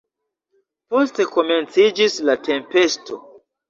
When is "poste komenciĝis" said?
0.95-2.19